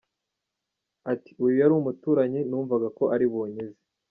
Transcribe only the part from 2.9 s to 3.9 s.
ko ari bunkize.